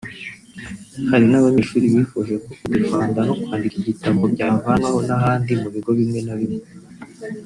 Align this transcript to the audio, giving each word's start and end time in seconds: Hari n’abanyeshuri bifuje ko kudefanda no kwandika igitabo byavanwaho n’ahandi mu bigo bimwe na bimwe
Hari 1.09 1.25
n’abanyeshuri 1.29 1.93
bifuje 1.93 2.33
ko 2.43 2.49
kudefanda 2.61 3.19
no 3.27 3.33
kwandika 3.41 3.75
igitabo 3.81 4.21
byavanwaho 4.33 4.99
n’ahandi 5.07 5.51
mu 5.61 5.67
bigo 5.73 5.91
bimwe 5.99 6.19
na 6.27 6.35
bimwe 6.39 6.61